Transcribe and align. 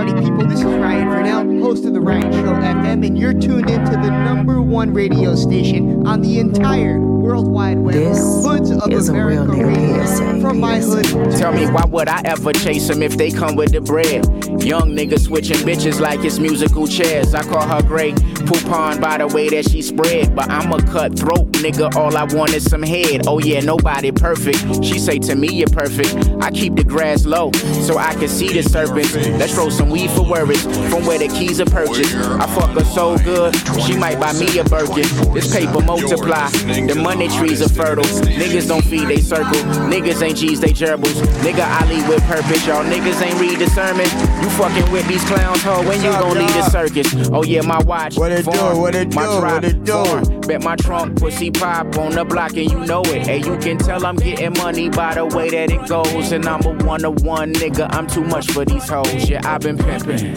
party 0.00 0.18
people? 0.24 0.46
This 0.46 0.60
is 0.60 0.64
Ryan 0.64 1.08
Vernell, 1.08 1.60
host 1.62 1.84
of 1.84 1.92
the 1.92 2.00
Ryan 2.00 2.32
Show 2.32 2.54
FM, 2.54 3.06
and 3.06 3.18
you're 3.18 3.34
tuned 3.34 3.68
into 3.68 3.90
the 3.90 4.08
number 4.08 4.62
one 4.62 4.94
radio 4.94 5.34
station 5.34 6.06
on 6.06 6.22
the 6.22 6.38
entire 6.38 6.98
World 6.98 7.48
Wide 7.48 7.78
Web. 7.78 7.94
This 7.94 8.18
Hoods 8.18 8.70
of 8.70 8.90
is 8.90 9.10
a 9.10 9.12
real 9.12 9.44
nigga 9.44 9.76
Radio. 9.76 10.06
PSA, 10.06 10.40
From 10.40 10.58
my 10.58 10.80
hood. 10.80 11.04
Tell 11.32 11.52
me 11.52 11.66
why 11.66 11.84
would 11.84 12.08
I 12.08 12.22
ever 12.24 12.54
chase 12.54 12.88
them 12.88 13.02
if 13.02 13.18
they 13.18 13.30
come 13.30 13.56
with 13.56 13.72
the 13.72 13.82
bread? 13.82 14.24
Young 14.64 14.96
niggas 14.96 15.26
switching 15.26 15.58
bitches 15.58 16.00
like 16.00 16.24
it's 16.24 16.38
musical 16.38 16.86
chairs. 16.86 17.34
I 17.34 17.42
call 17.42 17.68
her 17.68 17.82
great 17.82 18.18
poupon 18.40 19.00
by 19.00 19.18
the 19.18 19.26
way 19.26 19.48
that 19.48 19.68
she 19.68 19.82
spread. 19.82 20.34
But 20.34 20.50
I'm 20.50 20.72
a 20.72 20.82
cutthroat 20.82 21.52
nigga, 21.52 21.94
all 21.94 22.16
I 22.16 22.24
want 22.24 22.54
is 22.54 22.64
some 22.68 22.82
head. 22.82 23.26
Oh 23.26 23.38
yeah, 23.38 23.60
nobody 23.60 24.10
perfect. 24.12 24.58
She 24.84 24.98
say 24.98 25.18
to 25.20 25.34
me 25.34 25.48
you're 25.52 25.68
perfect. 25.68 26.14
I 26.40 26.50
keep 26.50 26.74
the 26.76 26.84
grass 26.84 27.24
low 27.24 27.52
so 27.86 27.98
I 27.98 28.14
can 28.14 28.28
see 28.28 28.48
the 28.48 28.62
serpents. 28.62 29.14
Let's 29.14 29.54
roll 29.56 29.70
some 29.70 29.90
weed 29.90 30.10
for 30.10 30.22
worries 30.22 30.62
from 30.90 31.04
where 31.06 31.18
the 31.18 31.28
keys 31.28 31.60
are 31.60 31.66
purchased. 31.66 32.14
I 32.14 32.46
fuck 32.54 32.70
her 32.70 32.84
so 32.84 33.18
good, 33.18 33.54
she 33.84 33.96
might 33.96 34.18
buy 34.18 34.32
me 34.32 34.58
a 34.58 34.64
Birkin. 34.64 35.06
This 35.34 35.52
paper 35.54 35.80
multiply, 35.80 36.48
the 36.48 36.98
money 37.00 37.28
trees 37.28 37.62
are 37.62 37.68
fertile. 37.68 38.04
Niggas 38.04 38.68
don't 38.68 38.84
feed 38.84 39.08
they 39.08 39.20
circle, 39.20 39.60
niggas 39.90 40.22
ain't 40.22 40.38
G's, 40.38 40.60
they 40.60 40.72
gerbils. 40.72 41.20
Nigga, 41.42 41.60
I 41.60 41.86
lead 41.88 42.08
with 42.08 42.22
purpose, 42.24 42.66
y'all 42.66 42.84
niggas 42.84 43.20
ain't 43.22 43.38
read 43.40 43.58
the 43.58 43.68
sermon. 43.70 44.06
You 44.42 44.48
fucking 44.50 44.90
with 44.92 45.06
these 45.08 45.24
clowns, 45.24 45.62
ho, 45.62 45.82
when 45.86 46.02
you 46.02 46.10
gon' 46.10 46.38
lead 46.38 46.50
a 46.50 46.70
circus? 46.70 47.12
Oh 47.32 47.42
yeah, 47.42 47.62
my 47.62 47.82
watch, 47.82 48.16
What 48.30 48.38
it 48.38 48.44
do? 48.44 48.80
What 48.80 48.94
it 48.94 49.14
my 49.14 49.24
do? 49.24 49.30
What 49.40 49.64
it 49.64 49.84
do? 49.84 50.40
Bet 50.46 50.62
my 50.62 50.76
trunk, 50.76 51.18
pussy 51.18 51.50
pop 51.50 51.98
on 51.98 52.12
the 52.12 52.24
block, 52.24 52.56
and 52.56 52.70
you 52.70 52.78
know 52.78 53.02
it. 53.06 53.26
Hey, 53.26 53.38
you 53.38 53.56
can 53.58 53.76
tell 53.76 54.06
I'm 54.06 54.14
getting 54.14 54.52
money 54.52 54.88
by 54.88 55.14
the 55.14 55.26
way 55.26 55.50
that 55.50 55.72
it 55.72 55.88
goes. 55.88 56.30
And 56.30 56.46
I'm 56.46 56.64
a 56.64 56.84
one 56.84 57.04
of 57.04 57.22
one 57.22 57.52
nigga, 57.52 57.92
I'm 57.92 58.06
too 58.06 58.22
much 58.22 58.52
for 58.52 58.64
these 58.64 58.88
hoes. 58.88 59.28
Yeah, 59.28 59.40
I've 59.44 59.62
been 59.62 59.76
pimping. 59.76 60.34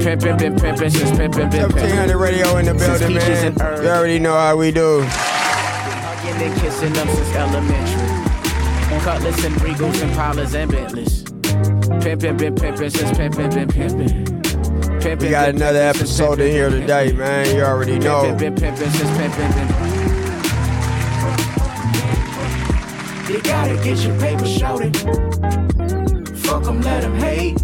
Pimping, 0.00 0.36
been 0.38 0.56
pimping 0.56 0.90
since 0.90 1.10
pimping, 1.10 1.50
been 1.50 1.68
pimping. 1.68 1.76
1700 1.76 2.16
radio 2.16 2.56
in 2.56 2.64
the 2.64 2.74
building, 2.74 3.14
man. 3.14 3.82
You 3.82 3.90
already 3.90 4.18
know 4.18 4.34
how 4.34 4.56
we 4.56 4.70
do. 4.70 5.02
Hugging 5.02 6.42
and 6.42 6.60
kissing 6.60 6.92
them 6.94 7.08
since 7.08 7.34
elementary. 7.36 9.00
Cutlass 9.00 9.44
and 9.44 9.54
Regals 9.56 10.02
and 10.02 10.12
Polars 10.12 10.54
and 10.54 10.70
Bentleys. 10.70 11.22
Pimpin', 12.02 12.38
been 12.38 12.54
pimpin' 12.54 12.90
since 12.90 13.18
pimpin', 13.18 13.54
been 13.54 13.68
pimpin'. 13.68 14.39
Pimpin', 15.00 15.22
We 15.22 15.30
got 15.30 15.48
another 15.48 15.78
episode 15.78 16.40
in 16.40 16.50
here 16.50 16.68
today, 16.68 17.12
man. 17.12 17.56
You 17.56 17.62
already 17.62 17.98
know. 17.98 18.34
been 18.34 18.54
pimpin' 18.54 18.76
since 18.76 19.10
pimpin', 19.16 19.54
been 23.26 23.34
You 23.34 23.40
gotta 23.42 23.76
get 23.82 23.98
your 24.04 24.18
paper 24.18 24.44
shouted. 24.44 24.94
Fuck 26.40 26.66
'em, 26.66 26.82
let 26.82 27.04
'em 27.04 27.14
hate. 27.14 27.58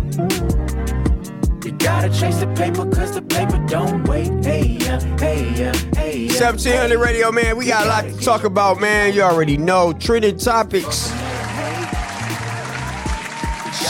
You 1.65 1.73
gotta 1.73 2.09
chase 2.09 2.39
the 2.39 2.47
paper, 2.57 2.87
cause 2.87 3.13
the 3.13 3.21
paper 3.21 3.59
don't 3.67 4.09
wait. 4.09 4.33
Hey, 4.43 4.79
yeah, 4.81 5.01
hey, 5.19 5.53
yeah, 5.55 5.75
hey, 5.95 6.17
yeah. 6.19 6.33
1700 6.33 6.99
radio, 6.99 7.31
man. 7.31 7.57
We 7.59 7.67
got 7.67 7.85
a 7.85 7.89
lot 7.89 8.05
to 8.05 8.17
talk 8.25 8.45
about, 8.45 8.81
man. 8.81 9.13
You 9.13 9.23
already 9.23 9.59
know. 9.59 9.93
Trending 9.93 10.39
topics. 10.39 11.11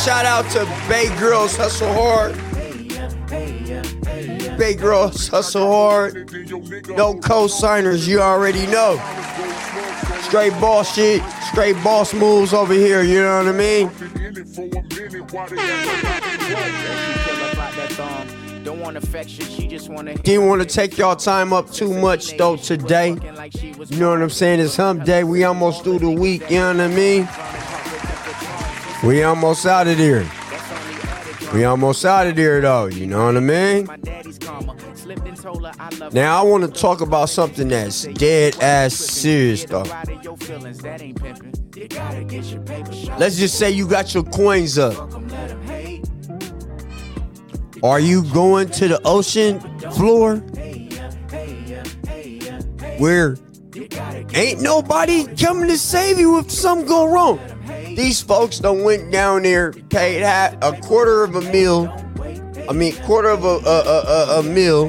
Shout 0.05 0.25
out 0.25 0.49
to 0.51 0.65
Bay 0.89 1.15
Girls 1.21 1.57
Hustle 1.57 1.93
Hard. 1.93 2.35
Bay 4.57 4.75
Girls 4.75 5.29
Hustle 5.29 5.67
Hard. 5.67 6.31
No 6.97 7.15
co-signers, 7.19 8.07
you 8.07 8.21
already 8.21 8.67
know. 8.69 8.97
Straight 10.23 10.53
boss 10.61 10.95
shit, 10.95 11.23
straight 11.51 11.77
boss 11.83 12.15
moves 12.15 12.53
over 12.53 12.73
here, 12.73 13.03
you 13.03 13.21
know 13.23 13.39
what 13.39 13.49
I 13.49 13.53
mean? 13.53 13.91
Don't 18.65 18.81
want 18.81 18.97
affection, 18.97 19.45
she 19.47 19.67
just 19.67 19.89
wanna 19.89 20.15
Didn't 20.15 20.47
want 20.47 20.63
to 20.63 20.69
take 20.69 20.97
y'all 20.99 21.17
time 21.17 21.53
up 21.53 21.71
too 21.71 21.93
much 21.95 22.37
though 22.37 22.57
today. 22.57 23.11
You 23.11 23.97
know 23.99 24.11
what 24.11 24.23
I'm 24.23 24.31
saying? 24.31 24.61
It's 24.61 24.77
hump 24.77 25.05
day. 25.05 25.25
We 25.25 25.45
almost 25.45 25.85
through 25.85 26.01
the 26.01 26.11
week, 26.11 26.49
you 26.51 26.59
know 26.59 26.73
what 26.73 26.81
I 26.81 26.89
mean? 26.89 27.29
We 29.05 29.23
almost 29.23 29.67
out 29.67 29.87
of 29.87 29.99
there. 29.99 30.27
We 31.57 31.65
almost 31.65 32.05
out 32.05 32.27
of 32.27 32.37
here 32.37 32.61
though, 32.61 32.85
you 32.85 33.07
know 33.07 33.25
what 33.25 33.37
I 33.39 33.41
mean? 33.41 33.89
Now 36.13 36.39
I 36.39 36.43
want 36.45 36.65
to 36.65 36.71
talk 36.71 37.01
about 37.01 37.31
something 37.31 37.69
that's 37.69 38.03
dead 38.03 38.63
ass 38.63 38.93
serious 38.93 39.65
though. 39.65 39.85
Let's 43.17 43.39
just 43.39 43.59
say 43.59 43.71
you 43.71 43.89
got 43.89 44.13
your 44.13 44.25
coins 44.25 44.77
up. 44.77 45.11
Are 47.83 48.01
you 48.01 48.23
going 48.35 48.69
to 48.73 48.89
the 48.89 49.01
ocean 49.07 49.59
floor? 49.93 50.37
Where 52.99 53.39
ain't 54.35 54.61
nobody 54.61 55.25
coming 55.37 55.69
to 55.69 55.79
save 55.79 56.19
you 56.19 56.39
if 56.39 56.51
something 56.51 56.87
go 56.87 57.11
wrong. 57.11 57.41
These 57.97 58.21
folks 58.21 58.59
don't 58.59 58.85
went 58.85 59.11
down 59.11 59.43
there, 59.45 59.73
paid 59.73 60.21
half, 60.21 60.55
a 60.61 60.79
quarter 60.83 61.25
of 61.25 61.35
a 61.35 61.41
meal. 61.41 61.89
I 62.69 62.73
mean, 62.75 62.95
quarter 62.97 63.31
of 63.31 63.43
a 63.43 63.57
a, 63.67 63.81
a, 63.81 64.41
a, 64.41 64.43
meal. 64.43 64.89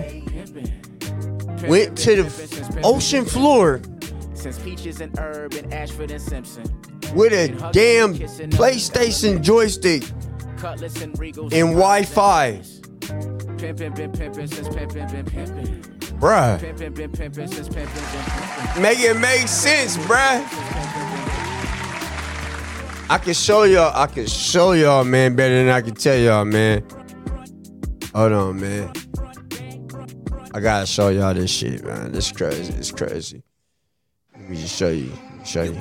Went 1.69 1.97
to 1.99 2.23
the 2.23 2.81
ocean 2.83 3.23
floor 3.23 3.81
Since 4.33 4.59
Peaches 4.59 4.99
and 4.99 5.17
Herb 5.17 5.53
and 5.53 5.73
Ashford 5.73 6.11
and 6.11 6.21
Simpson. 6.21 6.63
with 7.15 7.31
a 7.31 7.47
damn 7.71 8.13
PlayStation 8.13 9.41
joystick 9.41 10.03
and 11.53 11.75
Wi-Fi. 11.75 12.61
Pimpin', 13.57 13.95
been 13.95 14.11
pimpin' 14.11 14.53
since 14.53 14.67
pimpin', 14.67 15.09
been 15.09 15.25
pimpin'. 15.25 15.81
Bruh, 16.19 16.59
Pimpin', 16.59 16.93
been 16.93 17.11
pimpin' 17.11 17.51
since 17.53 17.69
pimpin', 17.69 17.87
been 17.87 18.23
pimpin'. 18.23 18.81
make 18.81 18.99
it 18.99 19.17
make 19.17 19.47
sense, 19.47 19.95
bruh. 19.97 20.96
I 23.09 23.17
can 23.19 23.33
show 23.33 23.63
y'all. 23.63 23.95
I 23.95 24.07
can 24.07 24.27
show 24.27 24.73
y'all, 24.73 25.05
man, 25.05 25.35
better 25.35 25.55
than 25.63 25.69
I 25.69 25.81
can 25.81 25.95
tell 25.95 26.17
y'all, 26.17 26.43
man. 26.43 26.83
Hold 28.13 28.31
on, 28.33 28.59
man. 28.59 28.91
I 30.53 30.59
gotta 30.59 30.85
show 30.85 31.09
y'all 31.09 31.33
this 31.33 31.49
shit, 31.49 31.85
man. 31.85 32.11
This 32.11 32.31
crazy. 32.33 32.73
It's 32.73 32.91
crazy. 32.91 33.43
Let 34.33 34.49
me 34.49 34.57
just 34.57 34.75
show 34.75 34.89
you. 34.89 35.11
Show 35.45 35.63
you. 35.63 35.79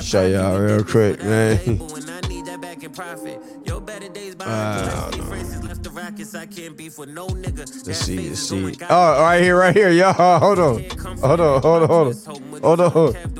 Show 0.00 0.26
y'all 0.26 0.58
real 0.58 0.84
quick, 0.84 1.22
man. 1.22 1.58
Let's 7.84 7.98
see. 7.98 8.28
Let's 8.28 8.40
see. 8.40 8.74
Oh, 8.88 9.22
right 9.22 9.42
here, 9.42 9.58
right 9.58 9.76
here, 9.76 9.90
y'all. 9.90 10.38
Hold 10.38 10.58
on. 10.58 10.84
Hold 11.20 11.40
on. 11.40 11.60
Hold 11.60 11.82
on. 11.82 11.88
Hold 11.88 12.80
on. 12.80 12.90
Hold 12.90 12.96
on. 12.96 13.37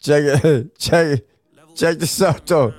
Check 0.00 0.44
it. 0.44 0.78
Check 0.78 1.06
it. 1.06 1.28
Check 1.74 1.98
this 1.98 2.22
out 2.22 2.46
though. 2.46 2.74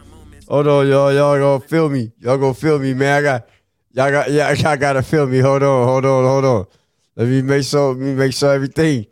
Hold 0.47 0.67
on, 0.67 0.87
y'all. 0.87 1.13
Y'all 1.13 1.37
gonna 1.37 1.59
feel 1.59 1.89
me. 1.89 2.11
Y'all 2.19 2.37
gonna 2.37 2.53
feel 2.53 2.79
me, 2.79 2.93
man. 2.93 3.19
I 3.19 3.21
got 3.21 3.49
y'all 3.91 4.11
got 4.11 4.31
yeah, 4.31 4.47
I 4.65 4.75
gotta 4.75 5.03
feel 5.03 5.27
me. 5.27 5.39
Hold 5.39 5.63
on, 5.63 5.87
hold 5.87 6.05
on, 6.05 6.25
hold 6.25 6.45
on. 6.45 6.67
Let 7.15 7.27
me 7.27 7.41
make 7.41 7.63
sure 7.63 7.89
let 7.89 7.99
me 7.99 8.15
make 8.15 8.33
sure 8.33 8.53
everything. 8.53 9.05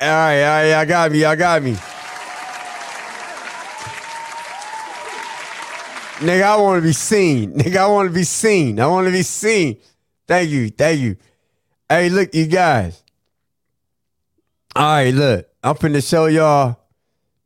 All 0.00 0.08
right, 0.08 0.42
all 0.42 0.62
right, 0.62 0.72
I 0.74 0.84
got 0.86 1.12
me, 1.12 1.24
I 1.24 1.36
got 1.36 1.62
me. 1.62 1.72
Nigga, 6.20 6.42
I 6.42 6.56
wanna 6.56 6.82
be 6.82 6.92
seen. 6.92 7.52
Nigga, 7.58 7.76
I 7.76 7.86
wanna 7.86 8.10
be 8.10 8.24
seen. 8.24 8.80
I 8.80 8.86
wanna 8.86 9.10
be 9.10 9.22
seen. 9.22 9.78
Thank 10.26 10.50
you, 10.50 10.70
thank 10.70 11.00
you. 11.00 11.16
Hey, 11.88 12.08
look, 12.08 12.34
you 12.34 12.46
guys. 12.46 13.02
All 14.74 14.84
right, 14.84 15.14
look. 15.14 15.46
I'm 15.62 15.74
finna 15.76 16.06
show 16.06 16.26
y'all 16.26 16.79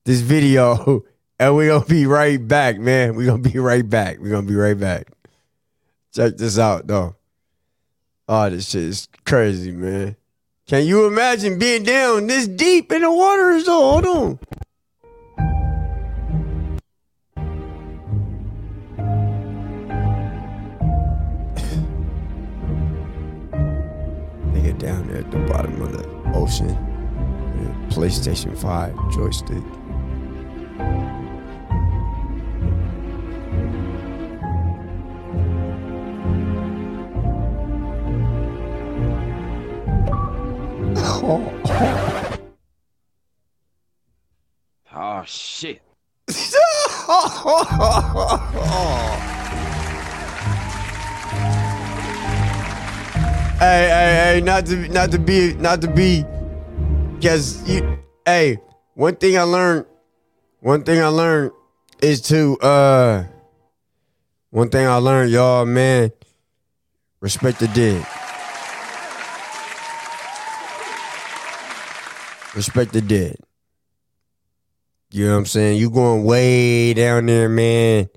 this 0.04 0.20
video, 0.20 1.02
and 1.38 1.56
we're 1.56 1.68
gonna 1.68 1.84
be 1.84 2.06
right 2.06 2.46
back, 2.46 2.78
man. 2.78 3.16
We're 3.16 3.26
gonna 3.26 3.42
be 3.42 3.58
right 3.58 3.88
back. 3.88 4.18
We're 4.18 4.30
gonna 4.30 4.46
be 4.46 4.54
right 4.54 4.78
back. 4.78 5.08
Check 6.12 6.36
this 6.36 6.58
out, 6.58 6.86
though. 6.86 7.16
Oh, 8.28 8.48
this 8.48 8.70
shit 8.70 8.82
is 8.82 9.08
crazy, 9.26 9.72
man. 9.72 10.16
Can 10.66 10.86
you 10.86 11.06
imagine 11.06 11.58
being 11.58 11.82
down 11.82 12.26
this 12.26 12.48
deep 12.48 12.90
in 12.92 13.02
the 13.02 13.12
water? 13.12 13.60
So 13.60 13.72
hold 13.72 14.06
on. 14.06 14.38
Nigga 24.52 24.78
down 24.78 25.08
there 25.08 25.18
at 25.18 25.30
the 25.30 25.38
bottom 25.40 25.82
of 25.82 25.92
the 25.92 26.08
ocean. 26.34 26.74
PlayStation 27.90 28.56
5 28.58 29.12
joystick. 29.12 29.62
oh, 41.26 41.62
oh 44.94 45.22
shit. 45.24 45.80
hey, 53.58 53.88
hey, 53.88 54.34
hey, 54.34 54.40
not 54.44 54.66
to 54.66 54.88
not 54.88 55.10
to 55.10 55.18
be 55.18 55.54
not 55.54 55.80
to 55.80 55.88
be 55.88 56.24
because 57.14 57.66
you 57.68 57.98
hey, 58.26 58.58
one 58.94 59.16
thing 59.16 59.38
I 59.38 59.42
learned 59.42 59.86
one 60.60 60.82
thing 60.82 61.00
I 61.00 61.08
learned 61.08 61.52
is 62.02 62.20
to 62.22 62.58
uh 62.58 63.24
one 64.50 64.68
thing 64.68 64.86
I 64.86 64.96
learned, 64.96 65.32
y'all, 65.32 65.64
man, 65.64 66.12
respect 67.20 67.58
the 67.58 67.68
dead. 67.68 68.06
Respect 72.54 72.92
the 72.92 73.00
dead. 73.00 73.36
You 75.10 75.26
know 75.26 75.32
what 75.32 75.38
I'm 75.38 75.46
saying? 75.46 75.78
You 75.78 75.90
going 75.90 76.24
way 76.24 76.94
down 76.94 77.26
there, 77.26 77.48
man. 77.48 78.08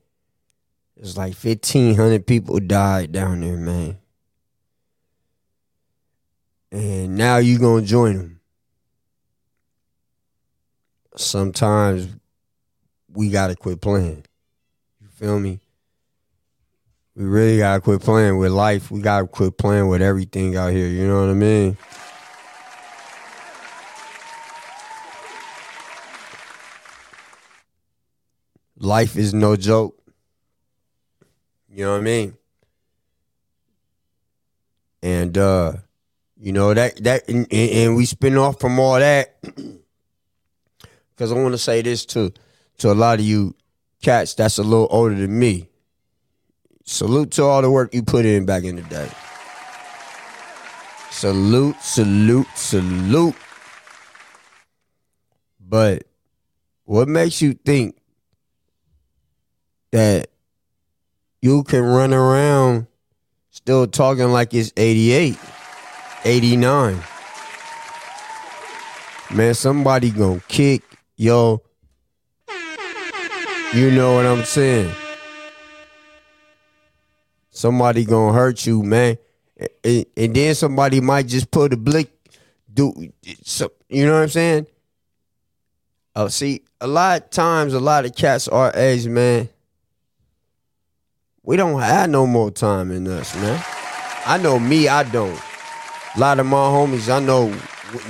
It's 0.95 1.15
like 1.15 1.35
1,500 1.35 2.25
people 2.25 2.59
died 2.59 3.11
down 3.11 3.41
there, 3.41 3.57
man. 3.57 3.97
And 6.71 7.15
now 7.15 7.37
you 7.37 7.59
going 7.59 7.83
to 7.83 7.89
join 7.89 8.17
them. 8.17 8.39
Sometimes 11.15 12.07
we 13.11 13.29
got 13.29 13.47
to 13.47 13.55
quit 13.55 13.81
playing. 13.81 14.25
You 15.01 15.07
feel 15.07 15.39
me? 15.39 15.59
We 17.15 17.25
really 17.25 17.57
got 17.57 17.75
to 17.75 17.81
quit 17.81 18.01
playing 18.01 18.37
with 18.37 18.51
life. 18.51 18.91
We 18.91 19.01
got 19.01 19.21
to 19.21 19.27
quit 19.27 19.57
playing 19.57 19.87
with 19.87 20.01
everything 20.01 20.55
out 20.55 20.71
here. 20.71 20.87
You 20.87 21.07
know 21.07 21.21
what 21.21 21.29
I 21.31 21.33
mean? 21.33 21.77
Life 28.77 29.15
is 29.15 29.33
no 29.33 29.55
joke. 29.55 29.95
You 31.69 31.85
know 31.85 31.91
what 31.91 32.01
I 32.01 32.03
mean? 32.03 32.37
And 35.03 35.37
uh, 35.37 35.73
you 36.39 36.51
know 36.51 36.73
that 36.73 37.03
that 37.03 37.27
and, 37.29 37.51
and 37.51 37.95
we 37.95 38.05
spin 38.05 38.37
off 38.37 38.59
from 38.59 38.79
all 38.79 38.99
that 38.99 39.39
because 41.15 41.31
I 41.31 41.35
want 41.35 41.53
to 41.53 41.57
say 41.57 41.81
this 41.81 42.05
to 42.07 42.33
to 42.79 42.91
a 42.91 42.93
lot 42.93 43.19
of 43.19 43.25
you 43.25 43.55
cats 44.01 44.33
that's 44.33 44.57
a 44.57 44.63
little 44.63 44.87
older 44.89 45.15
than 45.15 45.37
me. 45.37 45.69
Salute 46.83 47.31
to 47.31 47.43
all 47.43 47.61
the 47.61 47.69
work 47.69 47.93
you 47.93 48.01
put 48.01 48.25
in 48.25 48.45
back 48.45 48.63
in 48.63 48.77
the 48.77 48.81
day. 48.83 49.09
Salute, 51.11 51.75
salute, 51.81 52.47
salute. 52.55 53.35
But 55.59 56.03
what 56.85 57.09
makes 57.09 57.41
you 57.41 57.53
think 57.53 57.96
that 59.91 60.29
you 61.41 61.63
can 61.63 61.81
run 61.81 62.13
around 62.13 62.87
still 63.51 63.87
talking 63.87 64.31
like 64.31 64.53
it's 64.53 64.71
88, 64.77 65.37
89. 66.23 67.01
Man, 69.33 69.53
somebody 69.53 70.09
gonna 70.09 70.41
kick 70.47 70.83
yo. 71.15 71.61
You 73.73 73.91
know 73.91 74.15
what 74.15 74.25
I'm 74.25 74.45
saying? 74.45 74.91
Somebody 77.49 78.05
gonna 78.05 78.33
hurt 78.33 78.65
you, 78.65 78.83
man. 78.83 79.17
And, 79.83 80.05
and 80.15 80.35
then 80.35 80.55
somebody 80.55 81.01
might 81.01 81.27
just 81.27 81.51
put 81.51 81.73
a 81.73 81.77
blick 81.77 82.09
do 82.71 83.11
so 83.43 83.71
you 83.89 84.05
know 84.05 84.13
what 84.13 84.23
I'm 84.23 84.29
saying? 84.29 84.67
Oh, 86.15 86.27
see, 86.27 86.61
a 86.79 86.87
lot 86.87 87.23
of 87.23 87.29
times 87.31 87.73
a 87.73 87.79
lot 87.79 88.05
of 88.05 88.15
cats 88.15 88.47
our 88.47 88.71
age, 88.75 89.07
man 89.07 89.49
we 91.47 91.55
don't 91.55 91.79
have 91.79 92.09
no 92.09 92.27
more 92.27 92.51
time 92.51 92.91
in 92.91 93.07
us, 93.07 93.33
man. 93.37 93.63
I 94.25 94.37
know 94.37 94.59
me, 94.59 94.89
I 94.89 95.03
don't. 95.03 95.41
A 96.13 96.19
lot 96.19 96.41
of 96.41 96.45
my 96.45 96.57
homies, 96.57 97.09
I 97.09 97.21
know 97.21 97.55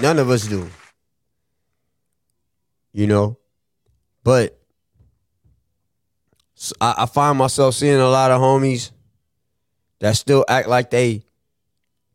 none 0.01 0.17
of 0.17 0.31
us 0.31 0.47
do. 0.47 0.67
You 2.93 3.05
know? 3.05 3.37
But 4.23 4.57
I, 6.81 7.05
find 7.05 7.37
myself 7.37 7.75
seeing 7.75 7.99
a 7.99 8.09
lot 8.09 8.31
of 8.31 8.41
homies 8.41 8.89
that 9.99 10.17
still 10.17 10.43
act 10.49 10.67
like 10.67 10.89
they 10.89 11.23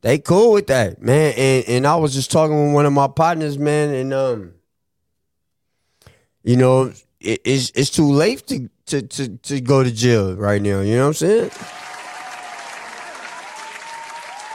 they 0.00 0.18
cool 0.18 0.50
with 0.50 0.66
that, 0.66 1.00
man. 1.00 1.34
And 1.36 1.64
and 1.68 1.86
I 1.86 1.94
was 1.94 2.14
just 2.14 2.32
talking 2.32 2.66
with 2.66 2.74
one 2.74 2.84
of 2.84 2.92
my 2.92 3.06
partners, 3.06 3.56
man, 3.56 3.94
and 3.94 4.12
um, 4.12 4.54
you 6.42 6.56
know, 6.56 6.92
it, 7.22 7.40
it's 7.44 7.72
it's 7.74 7.90
too 7.90 8.10
late 8.10 8.46
to 8.48 8.68
to, 8.86 9.02
to, 9.02 9.36
to 9.38 9.60
go 9.60 9.82
to 9.82 9.90
jail 9.90 10.36
right 10.36 10.60
now. 10.60 10.80
You 10.80 10.96
know 10.96 11.02
what 11.02 11.08
I'm 11.08 11.14
saying? 11.14 11.50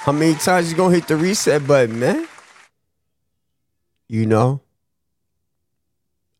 How 0.03 0.11
many 0.11 0.35
times 0.35 0.71
you 0.71 0.77
gonna 0.77 0.95
hit 0.95 1.07
the 1.07 1.17
reset 1.17 1.67
button, 1.67 1.99
man? 1.99 2.27
You 4.07 4.25
know? 4.25 4.61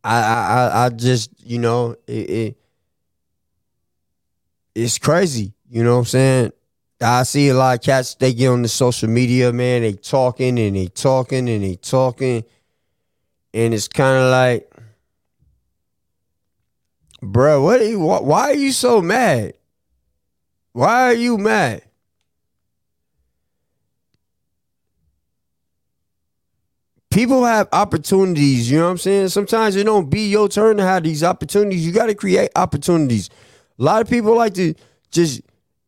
I 0.04 0.20
I 0.20 0.86
I 0.86 0.90
just, 0.90 1.32
you 1.44 1.60
know, 1.60 1.96
it, 2.08 2.30
it 2.30 2.58
it's 4.74 4.98
crazy. 4.98 5.54
You 5.70 5.84
know 5.84 5.94
what 5.94 6.00
I'm 6.00 6.06
saying? 6.06 6.52
I 7.02 7.24
see 7.24 7.50
a 7.50 7.54
lot 7.54 7.78
of 7.78 7.84
cats, 7.84 8.16
they 8.16 8.34
get 8.34 8.48
on 8.48 8.62
the 8.62 8.68
social 8.68 9.10
media, 9.10 9.54
man, 9.54 9.82
they 9.82 9.94
talking 9.94 10.58
and 10.58 10.76
they 10.76 10.88
talking 10.88 11.48
and 11.50 11.64
they 11.64 11.76
talking. 11.76 12.44
And 13.54 13.74
it's 13.74 13.88
kind 13.88 14.18
of 14.18 14.32
like, 14.32 14.72
Bro, 17.22 17.64
what 17.64 17.82
are 17.82 17.86
you 17.86 18.00
why 18.00 18.52
are 18.52 18.56
you 18.56 18.72
so 18.72 19.02
mad? 19.02 19.54
Why 20.74 21.04
are 21.04 21.14
you 21.14 21.38
mad? 21.38 21.82
People 27.10 27.46
have 27.46 27.68
opportunities, 27.74 28.70
you 28.70 28.78
know 28.78 28.86
what 28.86 28.92
I'm 28.92 28.98
saying? 29.00 29.30
Sometimes 29.30 29.76
it 29.76 29.86
don't 29.86 30.08
be 30.08 30.30
your 30.30 30.48
turn 30.48 30.78
to 30.78 30.84
have 30.84 31.04
these 31.04 31.24
opportunities. 31.24 31.84
You 31.84 31.92
got 31.92 32.06
to 32.08 32.16
create 32.16 32.52
opportunities. 32.56 33.32
A 33.80 33.84
lot 33.84 34.02
of 34.02 34.10
people 34.10 34.36
like 34.36 34.54
to 34.56 34.76
just 35.10 35.42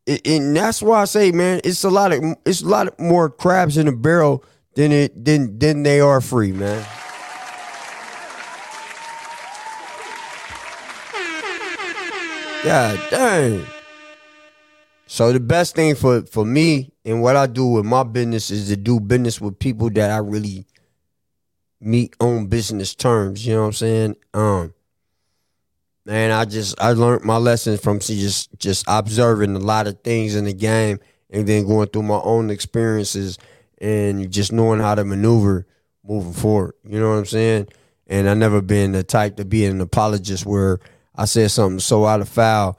and 0.06 0.56
that's 0.56 0.82
why 0.82 1.02
I 1.02 1.04
say, 1.04 1.30
man, 1.30 1.60
it's 1.62 1.84
a 1.84 1.90
lot 1.90 2.12
of 2.12 2.22
it's 2.44 2.62
a 2.62 2.66
lot 2.66 2.98
more 2.98 3.30
crabs 3.30 3.76
in 3.76 3.86
a 3.86 3.92
barrel 3.92 4.44
than 4.74 4.90
it 4.90 5.24
than 5.24 5.58
than 5.58 5.84
they 5.84 6.00
are 6.00 6.20
free, 6.20 6.50
man. 6.50 6.84
God 12.62 13.00
dang. 13.10 13.64
So 15.06 15.32
the 15.32 15.40
best 15.40 15.74
thing 15.74 15.94
for 15.94 16.22
for 16.22 16.44
me 16.44 16.92
and 17.04 17.22
what 17.22 17.36
I 17.36 17.46
do 17.46 17.66
with 17.66 17.86
my 17.86 18.02
business 18.02 18.50
is 18.50 18.68
to 18.68 18.76
do 18.76 19.00
business 19.00 19.40
with 19.40 19.58
people 19.58 19.88
that 19.90 20.10
I 20.10 20.18
really 20.18 20.66
meet 21.80 22.14
on 22.20 22.48
business 22.48 22.94
terms. 22.94 23.46
You 23.46 23.54
know 23.54 23.60
what 23.62 23.66
I'm 23.68 23.72
saying? 23.72 24.16
Um, 24.34 24.74
and 26.06 26.32
I 26.32 26.44
just 26.44 26.80
I 26.80 26.92
learned 26.92 27.24
my 27.24 27.38
lessons 27.38 27.80
from 27.80 27.98
just 27.98 28.50
just 28.58 28.84
observing 28.86 29.56
a 29.56 29.60
lot 29.60 29.86
of 29.86 30.00
things 30.02 30.36
in 30.36 30.44
the 30.44 30.52
game 30.52 31.00
and 31.30 31.46
then 31.46 31.66
going 31.66 31.88
through 31.88 32.02
my 32.02 32.20
own 32.22 32.50
experiences 32.50 33.38
and 33.78 34.30
just 34.30 34.52
knowing 34.52 34.80
how 34.80 34.94
to 34.94 35.04
maneuver 35.04 35.66
moving 36.04 36.34
forward. 36.34 36.74
You 36.84 37.00
know 37.00 37.08
what 37.08 37.16
I'm 37.16 37.26
saying? 37.26 37.68
And 38.06 38.28
I 38.28 38.34
never 38.34 38.60
been 38.60 38.92
the 38.92 39.02
type 39.02 39.36
to 39.36 39.46
be 39.46 39.64
an 39.64 39.80
apologist 39.80 40.44
where 40.44 40.78
I 41.14 41.24
said 41.24 41.50
something 41.50 41.80
so 41.80 42.06
out 42.06 42.20
of 42.20 42.28
foul 42.28 42.78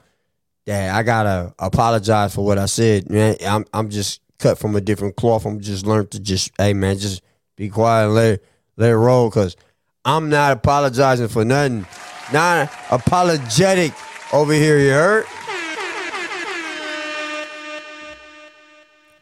that 0.66 0.94
I 0.94 1.02
gotta 1.02 1.54
apologize 1.58 2.34
for 2.34 2.44
what 2.44 2.58
I 2.58 2.66
said. 2.66 3.10
Man, 3.10 3.36
I'm 3.46 3.64
I'm 3.72 3.90
just 3.90 4.20
cut 4.38 4.58
from 4.58 4.76
a 4.76 4.80
different 4.80 5.16
cloth. 5.16 5.46
I'm 5.46 5.60
just 5.60 5.86
learned 5.86 6.10
to 6.12 6.20
just 6.20 6.50
hey 6.58 6.74
man, 6.74 6.98
just 6.98 7.22
be 7.56 7.68
quiet 7.68 8.06
and 8.06 8.14
let 8.14 8.34
it, 8.34 8.44
let 8.76 8.90
it 8.90 8.96
roll 8.96 9.28
because 9.28 9.56
I'm 10.04 10.28
not 10.28 10.52
apologizing 10.52 11.28
for 11.28 11.44
nothing. 11.44 11.86
Not 12.32 12.72
apologetic 12.90 13.92
over 14.32 14.52
here. 14.52 14.78
You 14.78 14.90
heard? 14.90 15.26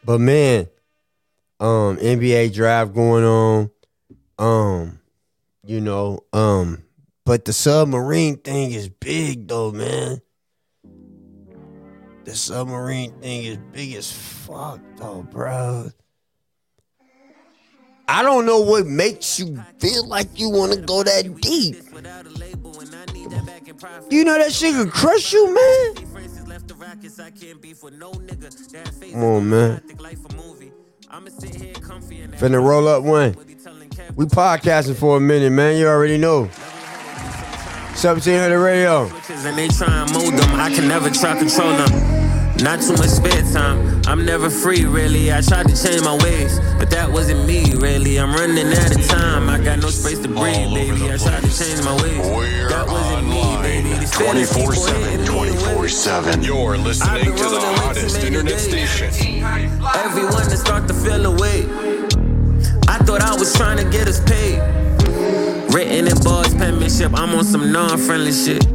But 0.03 0.19
man, 0.19 0.67
um, 1.59 1.97
NBA 1.97 2.53
draft 2.53 2.93
going 2.93 3.23
on. 3.23 3.71
Um, 4.39 4.99
you 5.63 5.79
know, 5.79 6.21
um, 6.33 6.83
but 7.25 7.45
the 7.45 7.53
submarine 7.53 8.37
thing 8.37 8.71
is 8.71 8.89
big 8.89 9.47
though, 9.47 9.71
man. 9.71 10.21
The 12.23 12.35
submarine 12.35 13.19
thing 13.19 13.45
is 13.45 13.57
big 13.71 13.93
as 13.95 14.11
fuck 14.11 14.79
though, 14.97 15.23
bro. 15.23 15.91
I 18.07 18.23
don't 18.23 18.45
know 18.45 18.59
what 18.59 18.85
makes 18.85 19.39
you 19.39 19.63
feel 19.79 20.05
like 20.05 20.27
you 20.37 20.49
want 20.49 20.73
to 20.73 20.81
go 20.81 21.01
that 21.01 21.33
deep. 21.41 21.77
You 24.09 24.25
know 24.25 24.37
that 24.37 24.51
shit 24.51 24.75
could 24.75 24.91
crush 24.91 25.31
you, 25.31 25.45
man. 25.53 25.95
Come 29.11 29.23
on, 29.23 29.49
man. 29.49 29.81
Finna 32.37 32.61
roll 32.61 32.87
up 32.87 33.03
one. 33.03 33.35
We 34.15 34.25
podcasting 34.25 34.95
for 34.95 35.17
a 35.17 35.19
minute, 35.19 35.51
man. 35.51 35.77
You 35.77 35.87
already 35.87 36.17
know. 36.17 36.49
1700 37.91 38.59
radio. 38.59 39.03
And 39.29 39.57
they 39.57 39.67
try 39.67 40.03
and 40.03 40.11
mold 40.13 40.33
them. 40.33 40.59
I 40.59 40.73
can 40.73 40.87
never 40.87 41.09
try 41.09 41.37
control 41.37 41.75
them. 41.75 42.21
Not 42.63 42.79
too 42.81 42.93
much 42.93 43.09
spare 43.09 43.41
time. 43.51 44.01
I'm 44.05 44.25
never 44.25 44.49
free, 44.49 44.85
really. 44.85 45.33
I 45.33 45.41
tried 45.41 45.67
to 45.67 45.75
change 45.75 46.03
my 46.03 46.15
ways, 46.23 46.59
but 46.77 46.89
that 46.91 47.11
wasn't 47.11 47.47
me, 47.47 47.73
really. 47.75 48.19
I'm 48.19 48.33
running 48.33 48.67
out 48.67 48.95
of 48.95 49.07
time. 49.07 49.49
I 49.49 49.59
got 49.59 49.79
no 49.79 49.89
space 49.89 50.19
to 50.19 50.27
breathe, 50.27 50.73
baby. 50.73 51.11
I 51.11 51.17
tried 51.17 51.43
to 51.43 51.51
change 51.57 51.83
my 51.83 51.95
ways. 52.01 52.17
We're 52.19 52.69
that 52.69 52.87
wasn't 52.87 53.27
online. 53.27 53.83
me, 53.83 53.83
baby. 53.83 53.99
These 53.99 54.15
feelings 54.15 54.53
keep 54.53 54.65
24 54.65 54.75
7. 54.75 55.25
24 55.25 55.87
7. 55.89 56.43
You're 56.43 56.77
listening 56.77 57.25
to 57.25 57.31
the 57.31 57.41
rolling 57.41 57.53
with 57.53 57.61
too 57.61 57.81
hottest 57.81 58.15
many 58.17 58.27
internet 58.27 58.53
days. 58.53 58.89
station. 58.89 59.43
Everyone 60.05 60.43
to 60.43 60.57
start 60.57 60.87
to 60.87 60.93
feel 60.93 61.25
away. 61.25 61.65
I 62.87 62.97
thought 62.99 63.21
I 63.21 63.35
was 63.35 63.53
trying 63.53 63.77
to 63.77 63.89
get 63.89 64.07
us 64.07 64.19
paid. 64.23 64.80
Written 65.73 66.07
in 66.07 66.17
bars, 66.23 66.53
penmanship, 66.55 67.11
I'm 67.17 67.33
on 67.35 67.43
some 67.45 67.71
non-friendly 67.71 68.31
shit. 68.33 68.65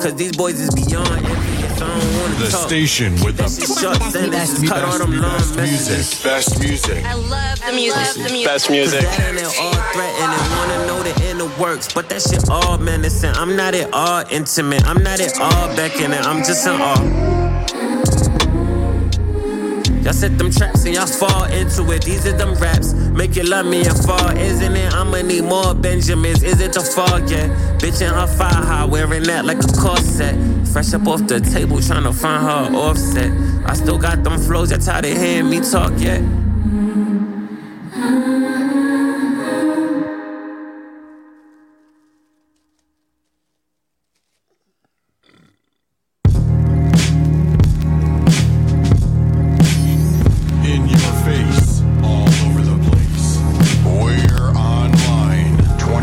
Cause 0.00 0.14
these 0.16 0.36
boys 0.36 0.60
is 0.60 0.70
beyond 0.74 1.08
envious, 1.08 1.80
I 1.80 1.88
don't 1.88 2.20
wanna 2.20 2.34
The 2.36 2.50
talk. 2.50 2.66
station 2.68 3.12
with 3.24 3.36
That 3.38 3.48
the 3.48 3.66
shit 3.66 3.78
shut, 3.78 4.12
then 4.12 4.30
let's 4.30 4.50
just 4.50 4.66
cut 4.66 4.84
all 4.84 4.98
them 4.98 5.12
long 5.20 5.38
best 5.38 5.56
messages. 5.56 5.88
music. 5.88 6.22
Best 6.24 6.60
music. 6.60 7.04
I 7.04 7.14
love 7.14 7.60
the 7.66 7.72
music. 7.72 7.96
Love 7.96 8.14
the 8.14 8.20
music. 8.30 8.44
Best 8.46 8.66
Cause 8.66 8.70
music. 8.76 9.00
that 9.00 9.20
ain't 9.20 9.38
at 9.38 9.58
all 9.58 9.74
threatening, 9.92 10.44
wanna 10.58 10.86
know 10.86 11.02
the 11.02 11.30
inner 11.30 11.50
works. 11.60 11.88
But 11.92 12.08
that 12.10 12.22
shit 12.22 12.48
all 12.50 12.78
menacing. 12.78 13.32
I'm 13.34 13.56
not 13.56 13.74
at 13.74 13.92
all 13.92 14.24
intimate. 14.30 14.86
I'm 14.86 15.02
not 15.02 15.20
at 15.20 15.40
all 15.40 15.74
beckoning. 15.74 16.20
I'm 16.20 16.44
just 16.44 16.66
in 16.66 16.74
awe. 16.80 17.43
Y'all 20.04 20.12
set 20.12 20.36
them 20.36 20.50
traps 20.50 20.84
and 20.84 20.94
y'all 20.94 21.06
fall 21.06 21.44
into 21.44 21.90
it. 21.90 22.04
These 22.04 22.26
are 22.26 22.36
them 22.36 22.52
raps. 22.56 22.92
Make 22.92 23.36
you 23.36 23.42
love 23.42 23.64
me 23.64 23.86
and 23.86 23.96
fall, 24.04 24.36
isn't 24.36 24.76
it? 24.76 24.92
I'ma 24.92 25.22
need 25.22 25.44
more 25.44 25.74
Benjamins. 25.74 26.42
Is 26.42 26.60
it 26.60 26.74
the 26.74 26.80
fog 26.80 27.30
yet? 27.30 27.48
Bitch 27.80 28.06
in 28.06 28.12
her 28.12 28.26
fire 28.26 28.50
high, 28.52 28.84
wearing 28.84 29.22
that 29.22 29.46
like 29.46 29.64
a 29.64 29.72
corset. 29.72 30.34
Fresh 30.68 30.92
up 30.92 31.06
off 31.06 31.26
the 31.26 31.40
table, 31.40 31.80
trying 31.80 32.02
to 32.02 32.12
find 32.12 32.42
her 32.44 32.76
offset. 32.76 33.32
I 33.64 33.72
still 33.72 33.96
got 33.96 34.22
them 34.22 34.38
flows, 34.38 34.68
that's 34.68 34.86
how 34.86 35.00
they 35.00 35.18
hearing 35.18 35.48
me 35.48 35.60
talk 35.60 35.92
yet. 35.96 36.20
In 36.20 36.43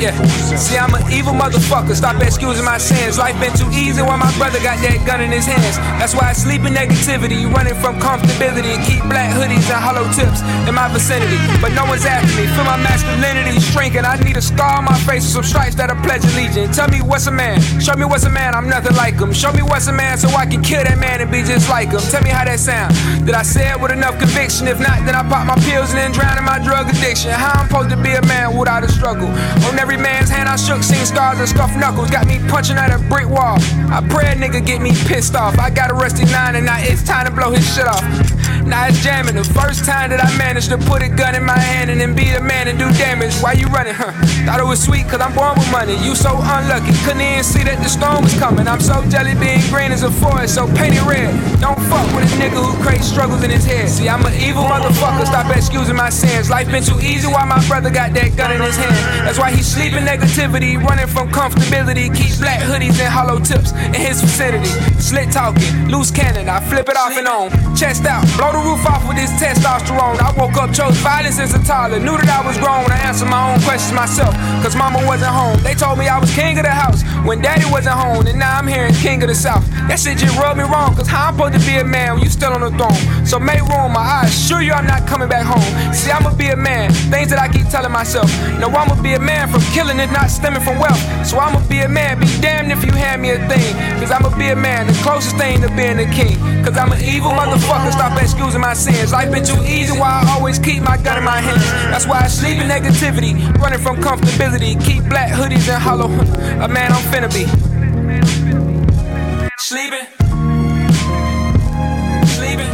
Yeah. 0.02 0.18
See, 0.58 0.82
I'm 0.82 0.98
an 0.98 1.06
evil 1.14 1.30
motherfucker. 1.30 1.94
Stop 1.94 2.18
excusing 2.26 2.66
my 2.66 2.80
sins. 2.80 3.20
Life 3.20 3.38
been 3.38 3.54
too 3.54 3.70
easy 3.70 4.02
while 4.02 4.18
my 4.18 4.34
brother 4.42 4.58
got 4.66 4.82
that 4.82 4.98
gun 5.06 5.22
in 5.22 5.30
his 5.30 5.46
hands. 5.46 5.78
That's 6.02 6.18
why 6.18 6.30
I 6.30 6.34
sleep 6.34 6.66
in 6.66 6.74
negativity, 6.74 7.46
running 7.46 7.78
from 7.78 8.02
comfortability. 8.02 8.74
and 8.74 8.82
Keep 8.82 9.06
black 9.06 9.30
hoodies 9.38 9.70
and 9.70 9.78
hollow 9.78 10.10
tips 10.10 10.42
in 10.66 10.74
my 10.74 10.90
vicinity. 10.90 11.38
But 11.62 11.78
no 11.78 11.86
one's 11.86 12.02
after 12.02 12.34
me. 12.34 12.50
Feel 12.50 12.66
my 12.66 12.82
masculinity 12.82 13.62
shrinking. 13.62 14.02
I 14.02 14.18
need 14.26 14.38
a 14.38 14.42
scar 14.42 14.82
on 14.82 14.90
my 14.90 14.98
face 15.06 15.22
with 15.22 15.38
some 15.38 15.46
stripes 15.46 15.78
that'll 15.78 16.02
pledge 16.02 16.26
allegiance. 16.34 16.74
Tell 16.74 16.90
me 16.90 17.06
what's 17.06 17.30
a 17.30 17.32
man. 17.32 17.62
Show 17.78 17.94
me 17.94 18.10
what's 18.10 18.26
a 18.26 18.34
man. 18.34 18.58
I'm 18.58 18.66
nothing 18.66 18.98
like 18.98 19.22
him. 19.22 19.30
Show 19.30 19.54
me 19.54 19.62
what's 19.62 19.86
a 19.86 19.94
man 19.94 20.18
so 20.18 20.34
I 20.34 20.50
can 20.50 20.66
kill 20.66 20.82
that 20.82 20.98
man 20.98 21.22
and 21.22 21.30
be 21.30 21.46
just 21.46 21.70
like 21.70 21.94
him. 21.94 22.02
Tell 22.10 22.26
me 22.26 22.34
how 22.34 22.42
that 22.50 22.58
sound. 22.58 22.98
Did 23.22 23.38
I 23.38 23.46
say 23.46 23.70
it 23.70 23.78
with 23.78 23.94
enough 23.94 24.18
conviction? 24.18 24.66
If 24.66 24.82
not, 24.82 25.06
then 25.06 25.14
I 25.14 25.22
pop 25.30 25.46
my 25.46 25.62
pills 25.70 25.94
and 25.94 26.02
then 26.02 26.12
drown 26.12 26.42
in 26.42 26.46
my 26.46 26.58
drug 26.58 26.90
addiction. 26.90 27.30
How 27.30 27.62
I'm 27.62 27.70
supposed 27.70 27.94
to 27.94 28.02
be 28.02 28.18
a 28.18 28.26
man 28.26 28.58
without 28.58 28.82
a 28.84 28.90
struggle? 28.90 29.30
On 29.70 29.78
every 29.78 29.91
man's 29.98 30.30
hand 30.30 30.48
I 30.48 30.56
shook, 30.56 30.84
seen 30.84 31.06
scars 31.06 31.40
and 31.40 31.48
scuffed 31.48 31.78
knuckles. 31.78 32.10
Got 32.10 32.28
me 32.28 32.40
punching 32.48 32.78
at 32.78 32.92
a 32.94 33.00
brick 33.10 33.28
wall. 33.28 33.58
I 33.90 34.06
pray 34.10 34.32
a 34.32 34.36
nigga 34.36 34.66
get 34.66 34.82
me 34.82 34.92
pissed 35.08 35.36
off. 35.36 35.58
I 35.60 35.70
got 35.70 35.92
a 35.92 35.94
rusty 35.94 36.26
nine 36.26 36.56
and 36.56 36.66
now 36.66 36.78
it's 36.80 37.04
time 37.04 37.26
to 37.26 37.32
blow 37.32 37.52
his 37.52 37.66
shit 37.74 37.88
off. 37.88 38.04
Now 38.66 38.88
it's 38.88 39.02
jamming. 39.04 39.36
The 39.36 39.44
first 39.44 39.86
time 39.86 40.12
that 40.12 40.24
I 40.24 40.30
managed 40.38 40.70
to 40.70 40.78
put 40.78 41.02
a 41.02 41.10
gun 41.10 41.36
in 41.36 41.44
my 41.44 41.58
hand 41.58 41.90
and 41.90 42.00
then 42.00 42.16
be 42.16 42.30
the 42.30 42.40
man 42.40 42.68
and 42.68 42.78
do 42.78 42.88
damage. 42.94 43.34
Why 43.42 43.54
you 43.54 43.68
running, 43.68 43.94
huh? 43.94 44.14
Thought 44.46 44.60
it 44.60 44.68
was 44.68 44.82
sweet 44.82 45.10
cause 45.10 45.20
I'm 45.20 45.34
born 45.34 45.58
with 45.58 45.70
money. 45.72 45.98
You 46.06 46.16
so 46.16 46.38
unlucky. 46.38 46.94
Couldn't 47.04 47.22
even 47.26 47.44
see 47.44 47.64
that 47.64 47.82
the 47.82 47.90
storm 47.90 48.24
was 48.24 48.38
coming. 48.38 48.68
I'm 48.68 48.80
so 48.80 49.02
jelly 49.10 49.34
being 49.36 49.62
green 49.74 49.92
as 49.92 50.04
a 50.04 50.12
forest, 50.12 50.56
so 50.56 50.68
painted 50.78 51.02
red. 51.04 51.34
Don't 51.60 51.80
fuck 51.90 52.06
with 52.14 52.30
a 52.30 52.32
nigga 52.38 52.62
who 52.62 52.72
creates 52.84 53.10
struggles 53.10 53.44
in 53.44 53.50
his 53.50 53.66
head. 53.66 53.90
See, 53.90 54.08
I'm 54.08 54.24
an 54.26 54.36
evil 54.38 54.64
motherfucker. 54.64 55.26
Stop 55.26 55.50
excusing 55.56 55.96
my 55.96 56.10
sins. 56.10 56.50
Life 56.50 56.70
been 56.70 56.84
too 56.84 57.00
easy 57.02 57.28
while 57.28 57.48
my 57.48 57.60
brother 57.68 57.90
got 57.90 58.14
that 58.14 58.38
gun 58.38 58.52
in 58.54 58.62
his 58.62 58.78
hand. 58.78 59.26
That's 59.26 59.40
why 59.40 59.52
he 59.52 59.64
sleeping 59.82 60.06
negativity, 60.06 60.78
running 60.78 61.08
from 61.08 61.28
comfortability. 61.30 62.14
Keep 62.14 62.38
black 62.38 62.62
hoodies 62.62 63.02
and 63.02 63.10
hollow 63.10 63.40
tips 63.40 63.72
in 63.72 63.96
his 63.96 64.22
vicinity. 64.22 64.70
Slit 65.02 65.32
talking, 65.32 65.90
loose 65.90 66.12
cannon. 66.12 66.48
I 66.48 66.60
flip 66.70 66.88
it 66.88 66.96
off 66.96 67.18
and 67.18 67.28
on. 67.28 67.50
Chest 67.76 68.06
out, 68.06 68.22
blow 68.38 68.52
the 68.54 68.62
roof 68.62 68.86
off 68.86 69.02
with 69.08 69.18
this 69.18 69.32
testosterone. 69.42 70.22
I 70.22 70.30
woke 70.38 70.54
up, 70.62 70.72
chose 70.72 70.96
violence 70.98 71.40
as 71.40 71.56
a 71.56 71.64
toddler. 71.66 72.00
Knew 72.00 72.16
that 72.16 72.30
I 72.30 72.46
was 72.46 72.58
grown. 72.60 72.86
I 72.92 73.00
answered 73.10 73.30
my 73.30 73.42
own 73.54 73.60
questions 73.62 73.94
myself, 73.94 74.36
cause 74.62 74.76
mama 74.76 75.02
wasn't 75.08 75.34
home. 75.34 75.58
They 75.64 75.74
told 75.74 75.98
me 75.98 76.08
I 76.08 76.20
was 76.20 76.30
king 76.36 76.60
of 76.60 76.64
the 76.64 76.70
house 76.70 77.02
when 77.26 77.42
daddy 77.42 77.66
wasn't 77.66 77.98
home. 77.98 78.28
And 78.28 78.38
now 78.38 78.58
I'm 78.62 78.68
hearing 78.68 78.94
king 79.02 79.24
of 79.24 79.30
the 79.30 79.36
south. 79.36 79.66
That 79.90 79.98
shit 79.98 80.20
just 80.20 80.38
rubbed 80.38 80.62
me 80.62 80.66
wrong, 80.70 80.94
cause 80.94 81.08
how 81.08 81.30
I'm 81.30 81.34
supposed 81.34 81.58
to 81.58 81.64
be 81.66 81.82
a 81.82 81.84
man 81.84 82.14
when 82.14 82.24
you 82.24 82.30
still 82.30 82.54
on 82.54 82.62
the 82.62 82.70
throne? 82.78 83.26
So 83.26 83.40
make 83.40 83.66
room, 83.66 83.98
my 83.98 84.06
I 84.22 84.30
assure 84.30 84.62
you 84.62 84.74
I'm 84.74 84.86
not 84.86 85.08
coming 85.08 85.28
back 85.28 85.46
home. 85.50 85.66
See, 85.94 86.12
I'ma 86.12 86.36
be 86.38 86.50
a 86.54 86.56
man, 86.56 86.94
things 87.10 87.34
that 87.34 87.40
I 87.40 87.50
keep 87.50 87.66
telling 87.74 87.92
myself. 87.92 88.30
No, 88.62 88.70
I'ma 88.70 89.02
be 89.02 89.14
a 89.14 89.20
man 89.20 89.50
from 89.50 89.62
killing 89.72 90.00
it, 90.00 90.12
not 90.12 90.30
stemming 90.30 90.62
from 90.62 90.78
wealth. 90.78 91.02
So 91.26 91.40
I'ma 91.40 91.66
be 91.68 91.80
a 91.80 91.88
man, 91.88 92.20
be 92.20 92.28
damned 92.42 92.72
if 92.72 92.84
you 92.86 92.92
hand 92.92 93.22
me 93.22 93.32
a 93.32 93.40
thing. 93.48 93.74
Cause 94.00 94.12
I'ma 94.12 94.36
be 94.38 94.50
a 94.50 94.56
man, 94.56 94.88
the 94.88 94.94
closest 95.02 95.38
thing 95.38 95.62
to 95.62 95.70
being 95.70 96.00
a 96.00 96.06
king. 96.12 96.38
Cause 96.64 96.78
I'm 96.78 96.92
an 96.92 97.02
evil 97.02 97.32
motherfucker, 97.32 97.92
stop 97.92 98.22
excusing 98.22 98.62
my 98.62 98.74
sins. 98.74 99.12
Life 99.14 99.32
been 99.32 99.46
too 99.46 99.62
easy, 99.64 99.98
why 99.98 100.22
I 100.24 100.36
always 100.36 100.60
keep 100.60 100.84
my 100.84 100.98
gun 100.98 101.18
in 101.18 101.24
my 101.24 101.40
hands. 101.40 101.64
That's 101.90 102.06
why 102.06 102.20
I 102.22 102.28
sleep 102.28 102.60
in 102.60 102.68
negativity, 102.70 103.34
running 103.58 103.80
from 103.80 103.98
comfortability. 103.98 104.84
Keep 104.86 105.06
black 105.06 105.32
hoodies 105.32 105.68
and 105.70 105.82
hollow. 105.82 106.08
A 106.66 106.68
man 106.68 106.92
I'm 106.92 107.04
finna 107.12 107.30
be. 107.32 107.46
Sleeping. 109.58 110.08
Sleeping. 112.28 112.72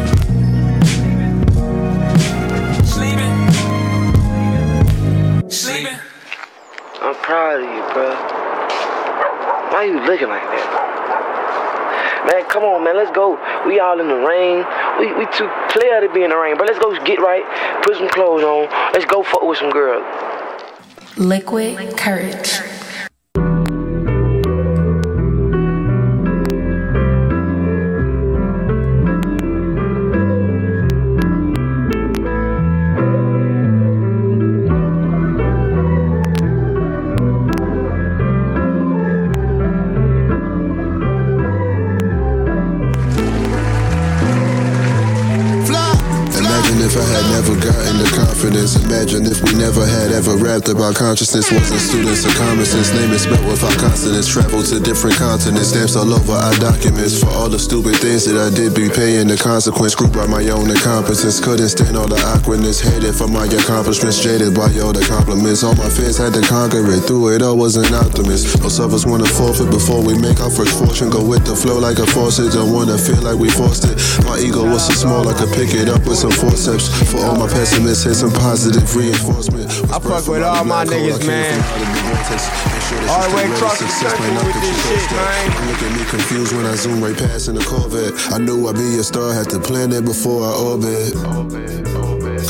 Sleeping. 2.83 3.33
Sleeping. 5.49 6.16
I'm 7.07 7.15
proud 7.15 7.61
of 7.61 7.69
you, 7.71 7.93
bro. 7.93 8.11
Why 9.71 9.85
you 9.85 9.97
looking 10.05 10.27
like 10.27 10.43
that? 10.43 12.27
Man, 12.27 12.43
come 12.49 12.63
on, 12.63 12.83
man. 12.83 12.97
Let's 12.97 13.15
go. 13.15 13.39
We 13.65 13.79
all 13.79 14.01
in 14.01 14.09
the 14.09 14.15
rain. 14.27 14.65
We 14.99 15.13
we 15.15 15.25
too 15.31 15.49
clear 15.69 16.01
to 16.01 16.13
be 16.13 16.23
in 16.23 16.31
the 16.31 16.35
rain, 16.35 16.57
but 16.57 16.67
let's 16.67 16.79
go 16.79 16.91
get 17.05 17.21
right. 17.21 17.45
Put 17.83 17.95
some 17.95 18.09
clothes 18.09 18.43
on. 18.43 18.67
Let's 18.91 19.05
go 19.05 19.23
fuck 19.23 19.43
with 19.43 19.57
some 19.57 19.69
girls. 19.69 20.03
Liquid 21.15 21.95
courage. 21.95 22.59
Imagine 49.09 49.31
if 49.31 49.46
never 49.57 49.81
had 49.85 50.13
ever 50.13 50.37
rapped 50.37 50.69
about 50.69 50.93
consciousness. 50.93 51.49
Wasn't 51.51 51.81
students 51.81 52.23
of 52.25 52.33
common 52.37 52.65
sense. 52.65 52.93
Name 52.93 53.09
is 53.11 53.25
spelled 53.25 53.43
without 53.49 53.73
consonants. 53.81 54.29
Travel 54.29 54.61
to 54.61 54.79
different 54.79 55.17
continents. 55.17 55.73
Stamps 55.73 55.97
all 55.97 56.13
over 56.13 56.37
our 56.37 56.53
documents. 56.61 57.19
For 57.19 57.29
all 57.33 57.49
the 57.49 57.57
stupid 57.57 57.97
things 57.97 58.29
that 58.29 58.37
I 58.37 58.53
did 58.53 58.77
be 58.77 58.87
paying 58.87 59.27
the 59.27 59.35
consequence. 59.35 59.97
Grew 59.97 60.13
by 60.13 60.29
my 60.29 60.45
own 60.53 60.69
incompetence. 60.69 61.41
Couldn't 61.41 61.73
stand 61.73 61.97
all 61.97 62.07
the 62.07 62.21
awkwardness. 62.37 62.79
Hated 62.79 63.17
for 63.17 63.27
my 63.27 63.49
accomplishments. 63.49 64.21
Jaded 64.21 64.53
by 64.53 64.69
all 64.77 64.93
the 64.93 65.01
compliments. 65.09 65.65
All 65.65 65.75
my 65.75 65.89
fears 65.89 66.21
had 66.21 66.37
to 66.37 66.41
conquer 66.45 66.85
it. 66.85 67.09
Through 67.09 67.33
it 67.33 67.41
all 67.41 67.57
was 67.57 67.75
an 67.75 67.89
optimist. 67.93 68.61
Most 68.61 68.77
of 68.77 68.93
us 68.93 69.05
wanna 69.09 69.25
forfeit 69.25 69.73
before 69.73 70.05
we 70.05 70.13
make 70.21 70.37
our 70.39 70.53
first 70.53 70.77
fortune. 70.77 71.09
Go 71.09 71.25
with 71.25 71.49
the 71.49 71.57
flow 71.57 71.81
like 71.81 71.97
a 71.97 72.05
faucet. 72.05 72.53
Don't 72.53 72.69
wanna 72.69 72.97
feel 72.97 73.19
like 73.25 73.41
we 73.41 73.49
forced 73.49 73.89
it. 73.89 73.97
My 74.21 74.37
ego 74.37 74.61
was 74.69 74.85
so 74.85 74.93
small 74.93 75.25
I 75.27 75.33
could 75.33 75.49
pick 75.57 75.73
it 75.73 75.89
up 75.89 76.05
with 76.05 76.21
some 76.21 76.31
forceps. 76.31 76.93
For 77.09 77.25
all 77.25 77.35
my 77.35 77.49
pessimists, 77.49 78.05
here's 78.05 78.21
some 78.21 78.31
positive 78.31 78.85
reinforcement. 78.93 79.46
I 79.47 79.99
fuck 79.99 80.27
with 80.27 80.43
all 80.43 80.63
my 80.65 80.83
niggas, 80.83 81.25
man. 81.25 81.55
All 83.09 83.29
the 83.29 83.35
way 83.35 83.45
across 83.51 83.79
the 83.79 83.85
country 83.87 84.29
with 84.35 84.59
this 84.59 84.77
shit, 84.83 85.11
man. 85.15 85.67
Look 85.67 85.81
at 85.83 85.91
me 85.97 86.03
confused 86.09 86.55
when 86.55 86.65
I 86.65 86.75
zoom 86.75 87.01
right 87.01 87.15
past 87.17 87.47
in 87.47 87.55
the 87.55 87.63
Corvette. 87.63 88.13
I 88.33 88.37
knew 88.39 88.67
I'd 88.67 88.75
be 88.75 88.99
a 88.99 89.03
star, 89.03 89.33
had 89.33 89.49
to 89.51 89.59
plan 89.59 89.93
it 89.93 90.03
before 90.03 90.43
I 90.43 90.51
orbit. 90.51 91.13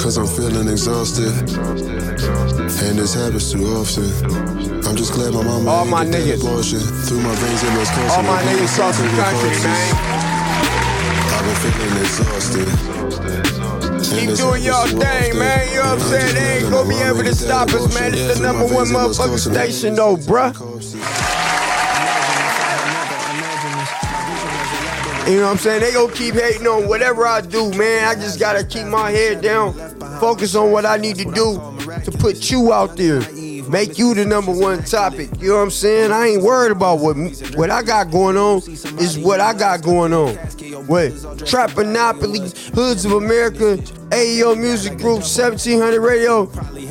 Cause 0.02 0.18
I'm 0.18 0.28
feeling 0.28 0.68
exhausted. 0.68 1.30
And 2.82 2.98
this 2.98 3.14
happens 3.14 3.52
too 3.52 3.66
often. 3.78 4.10
I'm 4.88 4.96
just 4.96 5.14
glad 5.14 5.34
my 5.34 5.44
mama 5.44 5.70
All 5.70 5.86
my 5.86 6.06
niggas. 6.06 6.42
abortion. 6.42 6.80
Through 6.80 7.22
my 7.22 7.36
veins 7.36 7.64
it 7.64 7.78
was. 7.78 7.90
All 8.16 8.24
my 8.24 8.42
niggas 8.42 8.74
across 8.74 8.98
the 8.98 9.08
country, 9.10 9.50
man. 9.62 9.94
I've 11.30 11.46
been 11.46 11.56
feeling 11.72 11.98
exhausted. 12.02 13.77
Keep 14.04 14.36
doing 14.38 14.64
y'all 14.64 14.86
thing, 14.88 15.38
man. 15.38 15.68
You 15.70 15.76
know 15.78 15.82
what 15.82 15.94
I'm 15.94 16.00
saying? 16.00 16.36
They 16.36 16.58
ain't 16.60 16.72
gonna 16.72 16.90
be 16.90 16.96
able 16.98 17.24
to 17.24 17.36
stop 17.36 17.70
us, 17.70 17.94
man. 18.00 18.14
It's 18.14 18.38
the 18.38 18.44
number 18.44 18.66
one 18.66 18.88
motherfucking 18.88 19.52
station, 19.52 19.96
though, 19.96 20.18
bruh. 20.18 20.54
You 25.28 25.38
know 25.40 25.44
what 25.44 25.52
I'm 25.52 25.58
saying? 25.58 25.82
They 25.82 25.92
gonna 25.92 26.14
keep 26.14 26.36
hating 26.36 26.68
on 26.68 26.88
whatever 26.88 27.28
I 27.28 27.42
do, 27.42 27.72
man. 27.74 28.08
I 28.08 28.16
just 28.16 28.40
gotta 28.40 28.64
keep 28.64 28.86
my 28.86 29.12
head 29.12 29.42
down, 29.42 29.74
focus 30.22 30.56
on 30.56 30.72
what 30.72 30.86
I 30.86 30.96
need 30.96 31.18
to 31.18 31.26
do 31.26 31.56
to 32.06 32.12
put 32.18 32.50
you 32.50 32.72
out 32.72 32.96
there, 32.96 33.20
make 33.70 33.98
you 33.98 34.14
the 34.14 34.24
number 34.26 34.54
one 34.54 34.84
topic. 34.84 35.30
You 35.42 35.50
know 35.50 35.56
what 35.56 35.64
I'm 35.64 35.72
saying? 35.72 36.12
I 36.14 36.28
ain't 36.28 36.44
worried 36.44 36.72
about 36.72 37.00
what 37.00 37.18
what 37.56 37.70
I 37.70 37.84
got 37.84 38.10
going 38.10 38.38
on. 38.38 38.62
Is 39.00 39.18
what 39.18 39.42
I 39.42 39.54
got 39.54 39.82
going 39.82 40.14
on. 40.14 40.38
What 40.88 41.46
Trap 41.46 41.76
Monopoly, 41.76 42.40
Hoods 42.74 43.04
of 43.04 43.12
America, 43.12 43.78
AEO 44.10 44.58
Music 44.58 44.98
Group, 44.98 45.20
1700 45.20 46.00
Radio. 46.00 46.46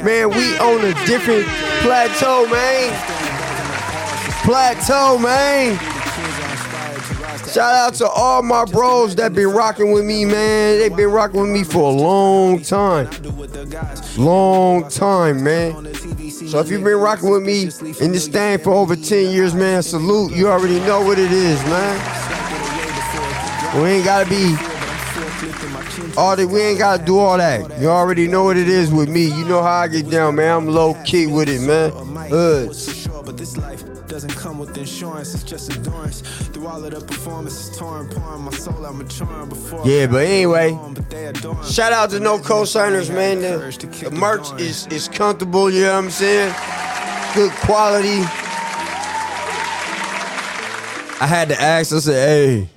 Man, 0.04 0.28
we 0.30 0.58
on 0.58 0.84
a 0.84 0.92
different 1.06 1.46
plateau, 1.80 2.46
man. 2.48 2.92
Plateau, 4.44 5.18
man. 5.18 5.78
Shout 7.50 7.72
out 7.72 7.94
to 7.94 8.06
all 8.06 8.42
my 8.42 8.66
bros 8.66 9.14
that 9.16 9.32
been 9.32 9.48
rocking 9.48 9.92
with 9.92 10.04
me, 10.04 10.26
man. 10.26 10.78
They 10.78 10.90
been 10.90 11.10
rocking 11.10 11.40
with 11.40 11.50
me 11.50 11.64
for 11.64 11.90
a 11.90 11.94
long 11.94 12.60
time. 12.60 13.08
Long 14.18 14.88
time, 14.90 15.42
man. 15.42 15.94
So 15.94 16.60
if 16.60 16.70
you've 16.70 16.84
been 16.84 16.98
rocking 16.98 17.30
with 17.30 17.42
me 17.42 17.62
in 18.04 18.12
this 18.12 18.28
thing 18.28 18.58
for 18.58 18.72
over 18.72 18.94
10 18.94 19.30
years, 19.30 19.54
man, 19.54 19.82
salute. 19.82 20.36
You 20.36 20.48
already 20.48 20.80
know 20.80 21.02
what 21.02 21.18
it 21.18 21.32
is, 21.32 21.62
man. 21.64 22.25
We 23.76 23.88
ain't 23.90 24.04
gotta 24.04 24.28
be 24.28 24.56
all 26.16 26.34
that 26.36 26.48
we 26.48 26.60
ain't 26.60 26.78
gotta 26.78 27.04
do 27.04 27.18
all 27.18 27.36
that. 27.36 27.80
You 27.80 27.88
already 27.88 28.26
know 28.26 28.44
what 28.44 28.56
it 28.56 28.68
is 28.68 28.90
with 28.90 29.08
me. 29.08 29.24
You 29.26 29.44
know 29.44 29.62
how 29.62 29.80
I 29.80 29.88
get 29.88 30.10
down, 30.10 30.36
man. 30.36 30.56
I'm 30.56 30.66
low 30.66 30.94
key 31.04 31.26
with 31.26 31.48
it, 31.48 31.60
man. 31.60 31.90
Hoods. 32.30 33.06
But 33.06 33.36
this 33.36 33.56
life 33.56 33.82
doesn't 34.06 34.34
come 34.36 34.58
with 34.58 34.78
insurance, 34.78 35.34
it's 35.34 35.42
just 35.42 35.72
endurance. 35.72 36.20
Through 36.20 36.68
all 36.68 36.84
of 36.84 36.90
the 36.92 37.00
performances, 37.00 37.76
torn, 37.76 38.08
pouring 38.08 38.42
my 38.42 38.52
soul 38.52 38.86
out 38.86 38.94
maturing 38.94 39.48
before. 39.48 39.82
Yeah, 39.84 40.06
but 40.06 40.24
anyway, 40.24 40.78
shout 41.68 41.92
out 41.92 42.10
to 42.10 42.20
no 42.20 42.38
co-signers, 42.38 43.10
man. 43.10 43.40
The, 43.40 44.08
the 44.08 44.10
merch 44.12 44.52
is 44.60 44.86
is 44.86 45.08
comfortable, 45.08 45.70
you 45.70 45.82
know 45.82 45.96
what 45.96 46.04
I'm 46.04 46.10
saying? 46.10 46.54
Good 47.34 47.50
quality. 47.66 48.22
I 51.18 51.26
had 51.26 51.48
to 51.48 51.60
ask, 51.60 51.92
I 51.92 51.98
said, 51.98 52.28
hey, 52.28 52.68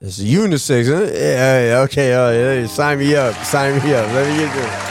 it's 0.00 0.18
a 0.18 0.22
unisex, 0.22 0.86
huh? 0.86 1.12
Yeah, 1.12 1.82
okay, 1.84 2.14
right, 2.14 2.32
hey, 2.32 2.66
sign 2.66 2.98
me 2.98 3.14
up, 3.14 3.34
sign 3.44 3.74
me 3.82 3.92
up. 3.92 4.06
Let 4.12 4.28
me 4.28 4.36
get 4.38 4.54
this. 4.54 4.90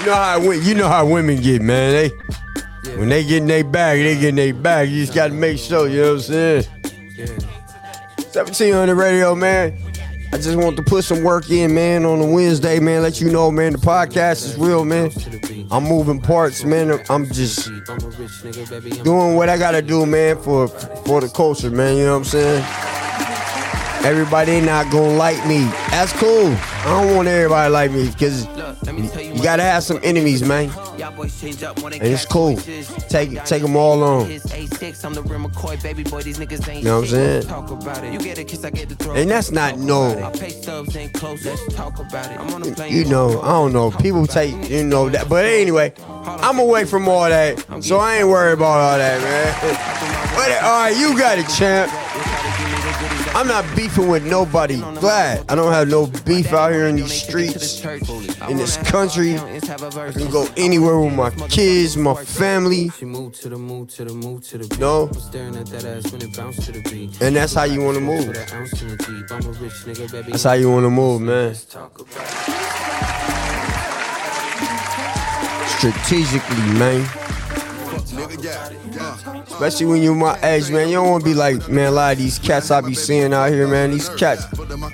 You 0.00 0.06
know 0.06 0.14
how 0.14 0.40
you 0.50 0.74
know 0.74 0.88
how 0.88 1.06
women 1.06 1.40
get, 1.40 1.62
man. 1.62 1.92
They 1.92 2.96
when 2.96 3.08
they 3.08 3.24
get 3.24 3.38
in 3.38 3.46
their 3.46 3.64
bag, 3.64 4.02
they 4.02 4.14
get 4.14 4.28
in 4.28 4.36
their 4.36 4.54
bag. 4.54 4.90
You 4.90 5.00
just 5.00 5.14
gotta 5.14 5.34
make 5.34 5.58
sure, 5.58 5.88
you 5.88 6.02
know 6.02 6.14
what 6.14 6.28
I'm 6.28 6.62
saying? 6.62 6.64
1700 8.32 8.94
radio, 8.94 9.34
man. 9.34 9.85
I 10.36 10.38
just 10.38 10.58
want 10.58 10.76
to 10.76 10.82
put 10.82 11.02
some 11.02 11.22
work 11.22 11.48
in, 11.48 11.74
man, 11.74 12.04
on 12.04 12.20
a 12.20 12.26
Wednesday, 12.26 12.78
man. 12.78 13.00
Let 13.00 13.22
you 13.22 13.30
know, 13.30 13.50
man, 13.50 13.72
the 13.72 13.78
podcast 13.78 14.44
is 14.44 14.58
real, 14.58 14.84
man. 14.84 15.10
I'm 15.70 15.84
moving 15.84 16.20
parts, 16.20 16.62
man. 16.62 17.00
I'm 17.08 17.24
just 17.32 17.70
doing 19.02 19.34
what 19.34 19.48
I 19.48 19.56
gotta 19.56 19.80
do, 19.80 20.04
man, 20.04 20.36
for 20.36 20.68
for 20.68 21.22
the 21.22 21.30
culture, 21.34 21.70
man. 21.70 21.96
You 21.96 22.04
know 22.04 22.18
what 22.18 22.18
I'm 22.18 22.24
saying? 22.24 22.64
Everybody 24.04 24.60
not 24.60 24.92
gonna 24.92 25.16
like 25.16 25.42
me. 25.46 25.64
That's 25.88 26.12
cool. 26.12 26.52
I 26.52 27.02
don't 27.02 27.16
want 27.16 27.28
everybody 27.28 27.72
like 27.72 27.92
me 27.92 28.10
because 28.10 28.46
gotta 29.46 29.62
have 29.62 29.84
some 29.84 30.00
enemies, 30.02 30.42
man. 30.42 30.68
And 30.98 32.02
it's 32.02 32.26
cool. 32.26 32.56
Take 33.08 33.44
take 33.44 33.62
them 33.62 33.76
all 33.76 34.02
on. 34.02 34.28
You 34.28 34.38
know 36.82 37.00
what 37.00 37.04
I'm 37.04 37.06
saying? 37.06 37.46
And 39.14 39.30
that's 39.30 39.52
not 39.52 39.78
no. 39.78 40.32
You 42.88 43.04
know, 43.04 43.40
I 43.40 43.52
don't 43.52 43.72
know. 43.72 43.92
People 43.92 44.26
take, 44.26 44.68
you 44.68 44.82
know 44.82 45.08
that. 45.10 45.28
But 45.28 45.44
anyway, 45.44 45.92
I'm 46.24 46.58
away 46.58 46.84
from 46.84 47.08
all 47.08 47.28
that, 47.28 47.84
so 47.84 47.98
I 47.98 48.16
ain't 48.16 48.28
worried 48.28 48.54
about 48.54 48.80
all 48.80 48.98
that, 48.98 49.22
man. 49.22 49.54
But 50.34 50.50
all 50.64 50.80
right, 50.80 50.96
you 50.96 51.16
got 51.16 51.38
it, 51.38 51.48
champ. 51.56 52.05
I'm 53.36 53.46
not 53.48 53.66
beefing 53.76 54.08
with 54.08 54.24
nobody. 54.24 54.78
Glad 54.78 55.44
I 55.50 55.54
don't 55.54 55.70
have 55.70 55.88
no 55.88 56.06
beef 56.06 56.54
out 56.54 56.72
here 56.72 56.86
in 56.86 56.96
these 56.96 57.12
streets, 57.12 57.84
in 57.84 58.56
this 58.56 58.78
country. 58.78 59.36
I 59.36 59.60
can 60.10 60.30
go 60.30 60.48
anywhere 60.56 60.98
with 60.98 61.12
my 61.12 61.28
kids, 61.48 61.98
my 61.98 62.14
family. 62.24 62.90
No. 64.78 65.10
And 67.20 67.36
that's 67.36 67.52
how 67.52 67.64
you 67.64 67.82
want 67.82 67.96
to 67.96 68.00
move. 68.00 68.32
That's 70.30 70.42
how 70.42 70.54
you 70.54 70.70
want 70.70 70.84
to 70.84 70.90
move, 70.90 71.20
man. 71.20 71.54
Strategically, 75.76 76.56
man. 76.78 77.35
Especially 79.46 79.86
when 79.86 80.02
you're 80.02 80.14
my 80.14 80.38
age, 80.42 80.70
man. 80.70 80.88
You 80.88 80.96
don't 80.96 81.10
want 81.10 81.24
to 81.24 81.30
be 81.30 81.34
like, 81.34 81.68
man, 81.68 81.88
a 81.88 81.90
lot 81.90 82.12
of 82.12 82.18
these 82.18 82.38
cats 82.38 82.70
I 82.70 82.80
be 82.80 82.94
seeing 82.94 83.32
out 83.32 83.50
here, 83.50 83.66
man. 83.68 83.90
These 83.90 84.08
cats, 84.10 84.46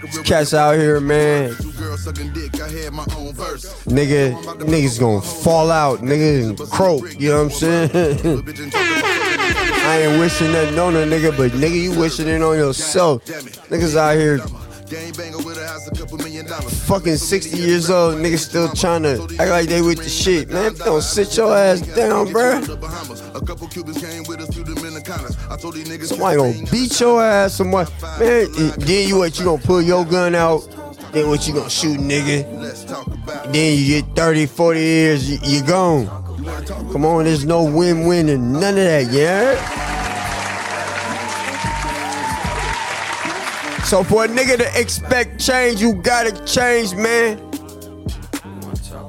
these 0.02 0.18
cats 0.20 0.55
out 0.55 0.76
here, 0.76 1.00
man. 1.00 1.50
Nigga, 3.88 4.35
niggas 4.61 4.98
gonna 5.00 5.20
fall 5.20 5.70
out, 5.70 6.00
nigga, 6.00 6.48
and 6.48 6.59
croak. 6.70 7.20
You 7.20 7.31
know 7.31 7.44
what 7.44 7.52
I'm 7.52 7.59
saying? 7.59 7.90
I 9.85 10.02
ain't 10.02 10.20
wishing 10.20 10.52
nothing 10.52 10.78
on 10.78 10.94
a 10.96 11.00
nigga, 11.00 11.37
but 11.37 11.50
nigga, 11.52 11.83
you 11.83 11.98
wishing 11.98 12.28
it 12.28 12.40
on 12.40 12.57
yourself. 12.57 13.24
Niggas 13.24 13.96
out 13.96 14.16
here 14.16 14.38
fucking 16.87 17.16
60 17.16 17.57
years 17.57 17.90
old, 17.90 18.16
niggas 18.16 18.48
still 18.48 18.68
trying 18.72 19.02
to 19.05 19.22
act 19.38 19.50
like 19.50 19.68
they 19.68 19.81
with 19.81 19.98
the 19.98 20.09
shit. 20.09 20.50
Man, 20.50 20.74
don't 20.74 21.02
sit 21.02 21.37
your 21.37 21.57
ass 21.57 21.81
down, 21.81 22.33
bruh. 23.44 23.57
Somebody 26.07 26.37
gonna 26.37 26.70
beat 26.70 27.00
your 27.00 27.22
ass, 27.22 27.55
somebody. 27.55 27.90
Man, 28.18 28.46
then 28.78 29.09
you 29.09 29.18
what, 29.18 29.38
you 29.38 29.44
gonna 29.44 29.62
pull 29.62 29.83
your 29.83 30.05
gun 30.05 30.35
out, 30.35 30.61
then 31.12 31.28
what 31.28 31.46
you 31.46 31.55
gonna 31.55 31.70
shoot, 31.70 31.98
nigga? 31.98 33.52
Then 33.52 33.78
you 33.78 34.02
get 34.02 34.16
30, 34.16 34.46
40 34.46 34.81
years, 34.81 35.31
you, 35.31 35.38
you 35.42 35.66
gone. 35.66 36.07
Come 36.92 37.05
on, 37.05 37.24
there's 37.24 37.44
no 37.44 37.64
win-win 37.64 38.28
and 38.28 38.52
none 38.52 38.78
of 38.78 38.85
that, 38.85 39.11
yeah? 39.12 39.55
So 43.85 44.02
for 44.02 44.24
a 44.24 44.28
nigga 44.28 44.57
to 44.57 44.81
expect 44.81 45.40
change, 45.40 45.81
you 45.81 45.94
gotta 45.94 46.33
change, 46.46 46.94
man. 46.94 47.38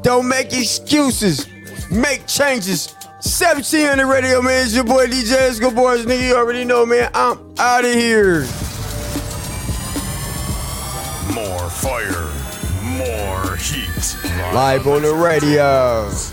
Don't 0.01 0.27
make 0.27 0.51
excuses. 0.51 1.47
Make 1.89 2.27
changes. 2.27 2.93
1700 3.23 4.05
Radio, 4.05 4.41
man. 4.41 4.65
It's 4.65 4.75
your 4.75 4.83
boy 4.83 5.07
DJ 5.07 5.47
Escobarz. 5.49 6.03
Nigga, 6.03 6.27
you 6.27 6.35
already 6.35 6.65
know, 6.65 6.85
man. 6.85 7.09
I'm 7.13 7.39
out 7.57 7.85
of 7.85 7.93
here. 7.93 8.41
More 11.33 11.69
fire, 11.69 12.29
more 12.83 13.55
heat. 13.55 14.17
Live 14.53 14.87
on 14.87 15.03
the 15.03 15.13
radio. 15.13 16.32